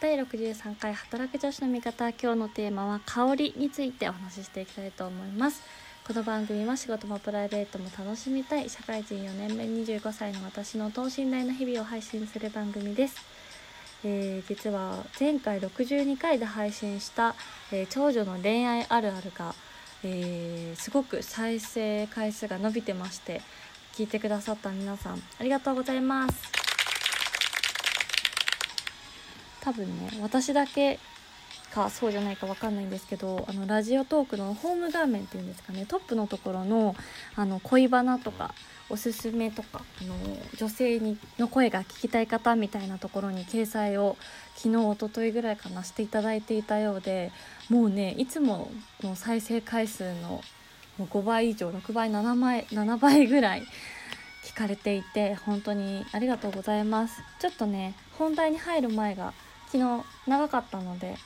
[0.00, 5.60] 第63回働く女子の味方今日のテーマは香りについてお話ししていきたいと思います。
[6.06, 13.16] この番組は仕事もプライベートも楽しみたい社会人4年目25歳の私の等身大の日々を配信する番組です。
[14.02, 17.34] えー、実は前回62回で配信した、
[17.70, 19.54] えー、長女の恋愛あるあるが、
[20.02, 23.42] えー、すごく再生回数が伸びてまして
[23.92, 26.69] 聞いてくださった皆さんありがとうございます。
[29.60, 30.98] 多分ね私だけ
[31.70, 36.96] かそうじゃないか分かんないんですけどあのラジオトークのホーム画面っていうんですかねトップのところの
[37.36, 38.54] あの恋バナとか
[38.88, 40.14] おすすめとかあの
[40.56, 44.16] 女性にの声が聞きたい方みたいなところに掲載を
[44.56, 47.30] 昨日おとといぐらいかなしていただいていたようで
[47.68, 48.70] もうねいつも
[49.02, 50.42] の再生回数の
[50.98, 53.62] 5倍以上6倍7倍 ,7 倍ぐらい
[54.44, 57.22] 聞かれていて本当にありがとうございます。
[57.38, 59.32] ちょっとね本題に入る前が
[59.70, 61.16] 昨日長かったので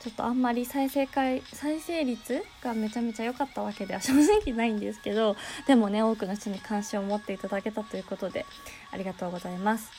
[0.00, 5.36] ちょっとあんまり再生回再生率がめちゃめちゃ良かったわけでは 正直ないんですけど
[5.68, 8.44] でもね多くの人に関心を持っていただけたということで
[8.90, 9.90] ありがとうございます。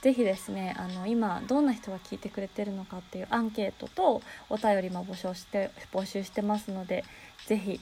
[0.00, 7.04] 是非ですねあの今どんな人が聞いてくれてるのかっていうアンケートとお便りも募集して募集してますので
[7.46, 7.80] 是非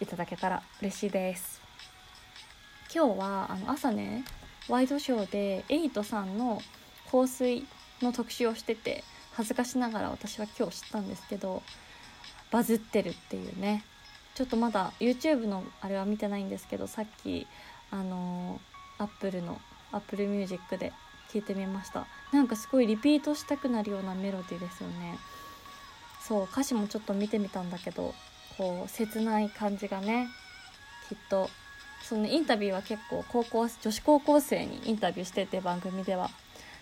[0.00, 1.62] いただけたら嬉しいです。
[2.94, 4.22] 今日はあの朝ね
[4.68, 6.60] ワイドショーでエイトさんの
[7.10, 7.66] 香水
[8.02, 11.62] の特集をしてて恥ずかしながら私は今日知ったんですけど
[12.50, 13.84] バズってるっていうね。
[14.34, 17.46] ちょっとまだ YouTube のあれは見てないんですけどさっき
[17.90, 19.58] あのー、Apple の
[19.92, 20.92] Apple Music で
[21.32, 22.06] 聞いてみました。
[22.32, 25.18] なんかすごいリピートしたくなるようなメロディーですよね。
[26.20, 28.14] そう歌詞もちょっと見てみたんだけど
[28.58, 30.28] こう切ない感じがね
[31.08, 31.48] きっと。
[32.02, 36.30] そのインタビューは結構高校女子高校生にインタビューしてて番組では。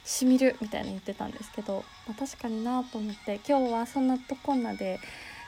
[0.05, 5.01] しみるみたいな言ってたんですけど、まあ、確かになと思って今日はそんなとこんなで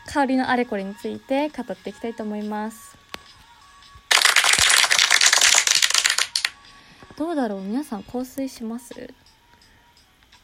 [0.07, 2.97] 香りのあれこれについて語っていきたいと思います。
[7.17, 7.61] どうだろう？
[7.61, 9.15] 皆さん香水します？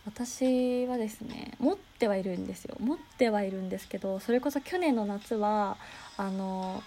[0.04, 2.76] 私はですね持ってはいるんですよ。
[2.80, 5.76] 持ってはいるんですけどそれこそ去年の夏は
[6.16, 6.82] あの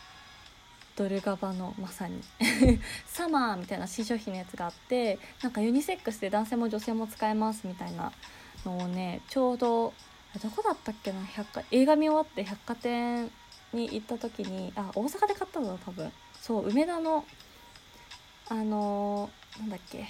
[0.96, 2.22] ドルガバのまさに。
[3.06, 8.12] サマーみたいな新商品のやつがあってなんかユニセックスで男性も女性も使えますみたいな
[8.66, 9.94] のをねちょうど
[10.42, 11.24] どこだったっけな？
[11.26, 13.32] 百貨映画見終わって百貨店
[13.74, 16.12] に行った時にあ大阪で買ったんだ多分。
[16.42, 17.26] そう梅田の
[18.48, 20.08] あのー、なんだっけ？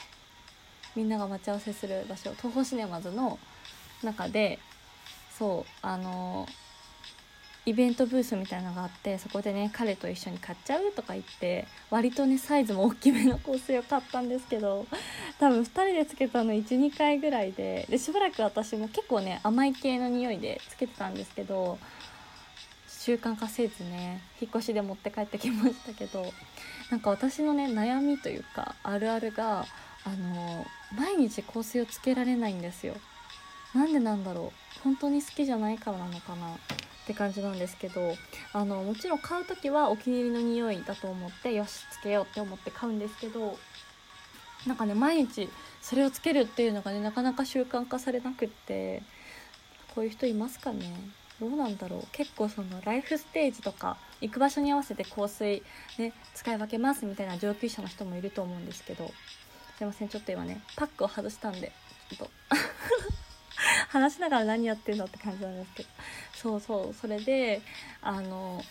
[0.96, 3.38] みんなが待ち合わせする場所東宝シネマズの
[4.03, 4.59] 中で
[5.38, 6.65] そうあのー
[7.68, 14.86] イベントブースみたいなのがあってそこでね彼と一緒に買っちゃうとか言って割とねサイズも大きめの香水を買ったんですけど
[15.40, 21.80] 多分2人でつけたの12回ぐらいででしばらく私も結構ね甘い系の匂いでつけてたんですけど
[22.88, 26.26] 習慣化せずね引っ越しで持って帰ってきましたけど
[26.92, 29.66] なんか私のね悩みというかあるあるが
[30.06, 30.66] あの
[30.96, 32.94] 毎日香水をつけられないんですよ。
[33.74, 34.80] なんでなんだろう。
[34.84, 36.58] 本当に好きじゃないからなのかな。
[37.05, 38.16] って感じなんですけど
[38.51, 43.57] あのもちろん買う時はお気に入りの匂いだと思ってよしつけようって思って買うんですけど
[44.66, 45.47] なんかね毎日
[45.81, 49.03] それをつけるっていうのがねなかなか習慣化されなくって
[49.93, 50.91] こういう人いますかね？
[51.39, 52.07] どうなんだろう？
[52.11, 55.61] 結構そのライフステージとか行く場所に合わせて香水
[55.99, 59.11] ね使い分けますみたいな上級者の人もいると思うんですけど
[59.77, 61.72] すいませんちょっと今ねパックを外したんで
[62.09, 62.31] ちょっと
[63.95, 65.89] 話しながら何やってんのって感じなんですけど。
[66.33, 66.94] そうそう。
[66.94, 67.61] それで
[68.01, 68.61] あの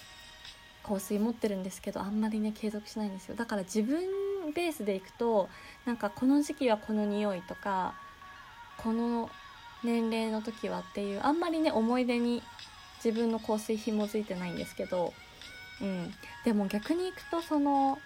[0.83, 3.35] 香水持ってるんですけどあんまりね継続しないんですよ。
[3.35, 4.03] だから自分
[4.55, 5.49] ベースでいくと
[5.87, 7.95] なんかこの時期はこの匂いとか
[8.77, 9.31] この
[9.83, 12.43] 年齢の時はっていうあんまりね思い出に
[13.03, 15.15] 自分の香水紐づいてないんですけど、
[15.81, 16.13] うん、
[16.45, 17.99] でも逆にいくとその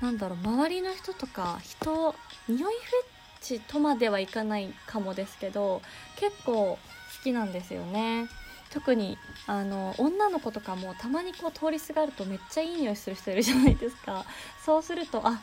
[0.00, 2.14] なんだろう周りの人とか人
[2.48, 5.82] 匂いフェチとまではいかないかもですけど
[6.16, 6.78] 結構好
[7.22, 8.28] きなんですよね。
[8.70, 14.24] 特にあの女の子とかもたまにこう通りすがるとめっちゃいい匂いする人いるじゃないですか。
[14.64, 15.40] そうするとあ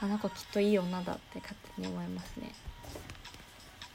[0.00, 2.52] あの子きっといい女だって勝手に思いますね。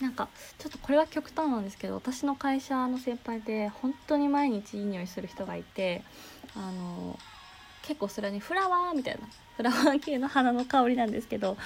[0.02, 6.04] なんかちょっとこれは極端なんですけど私の会社の先輩で本当に毎日いい匂いする人がいて
[6.56, 7.18] あの
[7.84, 9.22] 結構それはねフラワーみたいな
[9.58, 11.58] フラワー系の花の香りなんですけど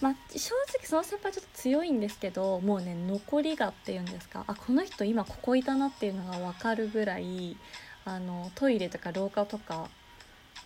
[0.00, 7.56] まあ、正直その先輩ちょっと強いんですけどもうね残りがっていうんですかあこの人今ここいたなっていうのが分かるぐらい
[8.04, 9.88] あのトイレとか廊下とか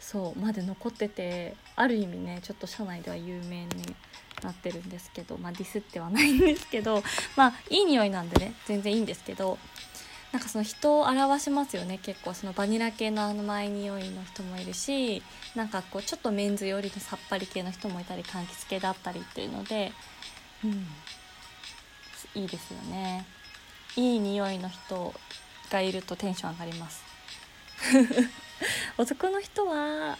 [0.01, 3.69] そうまで残っててある意味ねちょっと社内では有名に
[4.43, 7.03] なってるんですけどまあディスってはないんですけど
[7.37, 9.59] まあいい匂いなんでね全然いいんですけど
[10.32, 11.99] なんかその人を表しますよね。
[11.99, 15.23] 結構そのバニラ系のあの甘い匂いの人もいるし
[15.55, 19.93] なんかこうちょっとメンズよりのさっぱり系の人もいたり柑橘系だったりっていうので
[20.65, 20.87] うん。
[22.35, 23.27] いいですよね。
[23.97, 25.12] いい匂いの人
[25.71, 27.03] がいるとテンション上がります。
[28.99, 30.19] 男の人は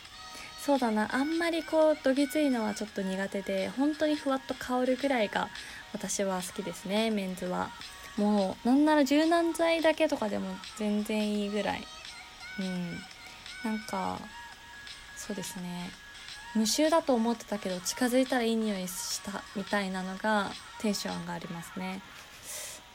[0.61, 1.15] そうだな。
[1.15, 5.49] あんまりこうどぎついのはちょっと苦手で本当にふわっと香るぐらいが
[5.93, 7.71] 私は好きですねメンズは。
[8.17, 11.87] もうなんなら柔軟剤だけとかでも全然いいぐらい。
[12.59, 12.99] うん。
[13.65, 14.19] なんか
[15.17, 15.91] そうですね。
[16.55, 22.03] 無臭だと思ってたけど近づいたらいい匂いしたみたいなのがテンションがありますね。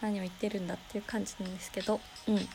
[0.01, 2.01] 何を言ってるんだっていう感じなんですけど。
[2.27, 2.47] うん。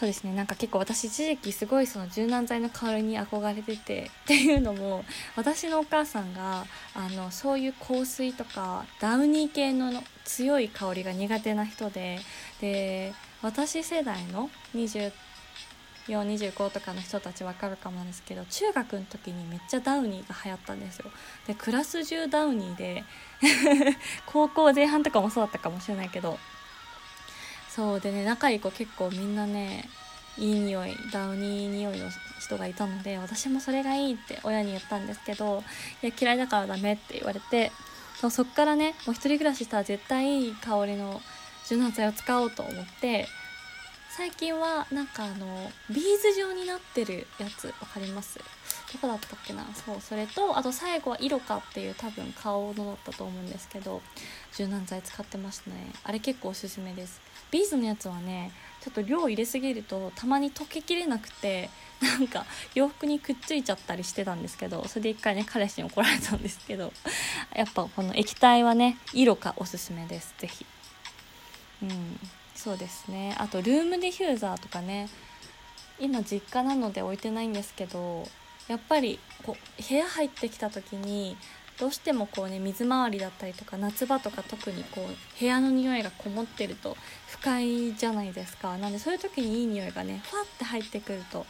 [0.00, 0.32] そうですね。
[0.32, 5.04] なんか結構私一時期すごいその柔軟剤の香りに憧れてて っていうのも
[5.36, 6.64] 私のお母さんが
[6.94, 12.18] あのそういう香水とかダウニー系の強い香りが苦手な人で
[12.62, 13.12] で
[13.42, 21.10] 私世代の2425とかの人たち分かるかもなんですけど中学の時にめっちゃダウニーが流行ったんですよ。
[21.46, 23.04] でクラス中ダウニーで
[24.24, 26.38] 高校前半とかもそうだったかもしれないけど
[27.74, 29.88] そうでね仲いい子結構みんなね
[30.38, 32.08] いい匂いダウニー匂いの
[32.40, 35.62] 人がいたので私もそれがいいって親に言ったんですけど
[36.02, 37.70] いや嫌いだからダメって言われて
[38.20, 41.20] そうそっからねもう一人暮らししたら絶対いい香りの
[41.68, 43.26] 柔軟剤を使おうと思って
[44.16, 48.38] 最近はなんかあのビーズ状になってるやつ分かります？
[48.92, 49.64] どこだったっけな？
[49.74, 54.02] そうそれとあと最後はイロカっていう多分顔のだったと思うんですけど
[54.56, 55.92] 柔軟剤使ってましたね。
[56.02, 57.20] あれ結構おすすめです。
[57.50, 61.68] ビーズのやつはねちょっと量入れすぎるとたまに溶けきれなくて
[62.00, 66.92] なんか洋服にくっついちゃったりしてたんですけどそれで一回ね彼氏に怒られたんですけど
[67.54, 70.34] やっぱこの液体はね色かおすすめです。
[70.38, 70.66] 是非
[71.82, 72.18] うん。
[72.54, 73.34] そうですね。
[73.38, 75.08] あとルームディフューザーとかね
[75.98, 78.26] 今実家なので置いてないんですけど
[78.70, 81.36] やっぱりこう部屋入ってきた時に
[81.76, 86.96] どうしてもこうね水回りだったりとか夏場とか特にこう部屋の匂いがこもってると
[87.26, 88.78] 不快じゃないですか。
[88.78, 91.46] なんでそういう時にいい匂いがねふわって入ってくると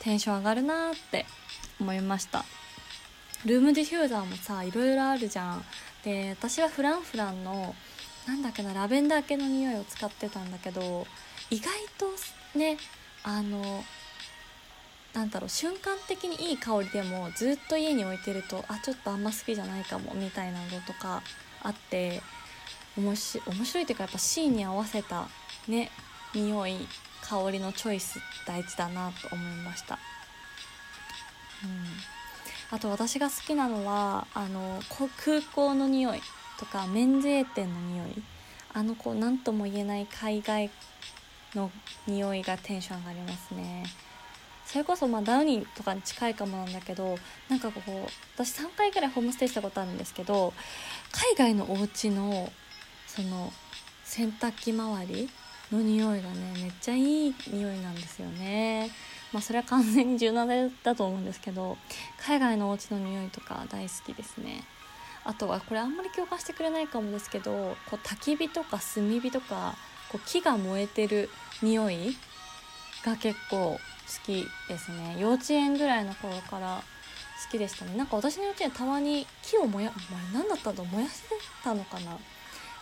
[0.00, 1.26] テンション上がるなって
[1.78, 2.46] 思いました。
[3.44, 5.64] ルームディフューザーもさいろいろあるじゃん。
[6.04, 7.74] で私はフランフランの
[8.26, 11.06] なんだっけなラベンダー系の匂いを使ってたんだけど
[11.50, 11.68] 意外
[11.98, 12.06] と
[12.58, 12.78] ね
[13.24, 13.84] あの
[15.16, 21.22] なんだろう瞬間的にいい香りでもずっと家に置いてるとあちょっとあんま好きじゃないかもみたいなのとか
[21.62, 22.20] あって
[22.98, 25.28] 面白面白いっていうかやっぱシーンに合わせた
[25.68, 25.90] ね
[26.34, 26.76] 匂い
[27.22, 29.98] 香りのチョイス大事だなと思いました。
[31.64, 34.80] うん、あと私が好きなのはあの
[35.24, 36.20] 空港の匂い
[36.58, 38.22] とか免税店の匂い
[38.74, 40.70] あのこう何とも言えない海外
[41.54, 41.70] の
[42.06, 43.84] 匂いがテンション上がりますね。
[44.66, 47.16] それこそまあダウニーとかに近いかもなんだけど
[47.48, 47.90] なんかこう
[48.34, 50.52] 私3回ぐらいホームステイしたことあるんですけど
[51.38, 52.50] 海外のお家の
[53.06, 53.52] その
[54.04, 55.30] 洗濯機周り
[55.72, 58.90] の匂いがねめっちゃいい匂いなんですよね。
[59.32, 60.48] まあそれは完全に柔軟
[60.82, 61.76] だと思うんですけど
[62.18, 64.64] 海外のお家の匂いとか大好きですね。
[65.24, 69.74] あとはこれあんまり共感してくれないかもですけどこう焚き火とか炭火とか
[70.08, 71.30] こう木が燃えてる
[71.62, 72.16] 匂い
[73.06, 73.78] が結構好
[74.24, 75.16] きですね。
[75.18, 76.82] 幼稚園ぐらいの頃から
[77.44, 77.96] 好きでしたね。
[77.96, 81.28] なんか私の幼稚園たまに木を燃やお前何だったの燃やして
[81.62, 82.18] たのかな？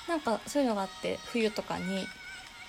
[0.09, 2.07] なんかそういうのがあって冬とかに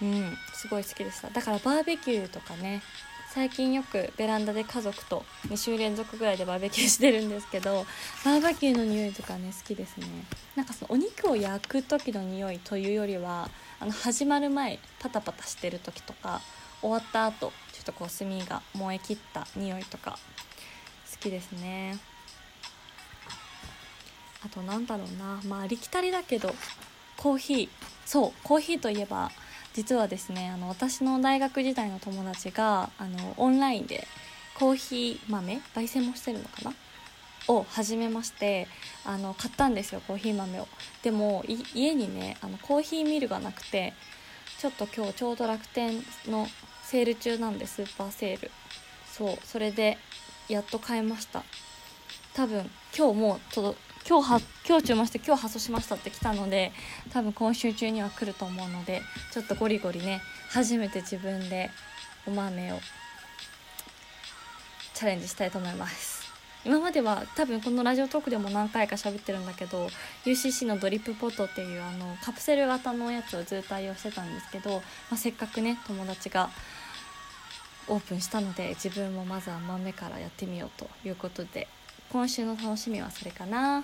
[0.01, 1.29] うんすごい好きでした。
[1.29, 2.81] だからバーベキューとかね
[3.29, 7.85] 最近よくベランダで家族と2週連続ぐらいでバーベキューしてるんですけど
[8.23, 10.07] バーベキューの匂いとかね好きですね。
[10.55, 16.41] なんかそのお肉を焼く時の匂いというよりはあの始まる前パタパタしてる時とか
[16.85, 20.19] 終わった後ちょっとこう炭が燃え切った匂いとか
[21.11, 21.97] 好きですね。
[24.45, 25.41] あとなんだろうな。
[25.47, 26.53] まあありきたりだけど
[27.17, 27.69] コーヒー。
[28.05, 29.31] そうコーヒーといえば
[29.73, 34.07] 実はですねあの私の大学時代の友達があのオンラインで
[34.59, 36.73] コーヒー豆焙煎もしてるのかな？
[37.47, 38.67] を始めまして
[39.03, 40.67] あの買ったんですよコーヒー豆を。
[41.01, 43.93] でも家にねあのコーヒーミルがなくて
[44.59, 46.47] ちょっと今日ちょうど楽天の
[46.85, 48.51] セール中なんでスーパーセール。
[49.11, 49.97] そうそれで
[50.47, 51.43] やっと買いました。
[52.33, 53.77] 多分今日もう届
[54.07, 56.71] 今日は今日注文して今日発送しましたって来たので
[57.11, 59.01] 多分今週中には来ると思うので
[59.33, 61.71] ちょっとゴリゴリね初めて自分で
[62.27, 62.79] お豆を
[64.93, 66.24] チャレンジしたいと思います
[66.65, 69.87] 今までは多分このラジオトークでも何回か喋ってるんだけど
[70.25, 74.81] UCC のドリップポットっていうあのカプセル型のやつをずっと愛用してたんですけど、ま
[75.11, 76.49] あ、せっかくね友達が
[77.87, 81.67] オープンしたので自分もまずは豆からやってみようということで
[82.09, 83.83] 今週の楽しみはそれかな。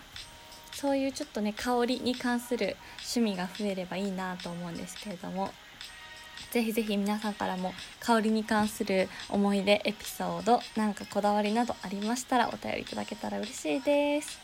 [0.73, 2.77] そういうちょっとね香りに関する
[3.15, 5.51] 趣味が増えればいいなと思うんですけれども。
[6.51, 14.39] ぜひぜひ皆さんからも香りに関する思い出エピソードなんかこだわりなどありましたらお便りいただけたら嬉しいです。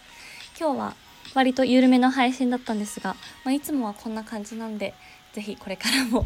[0.59, 0.95] 今日は
[1.33, 4.93] 割と緩めの配信だったんですが、まあ、いつもはこんな感じなんで
[5.33, 6.25] ぜひこれからも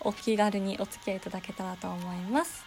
[0.00, 2.64] お気軽にお付き合いいただけたらと思います。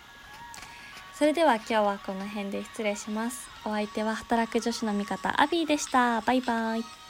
[1.14, 3.48] それでは今日はこの辺で失礼します。
[3.66, 6.22] お相手は働く女子の味方アビーでした。
[6.22, 7.07] バイバイ。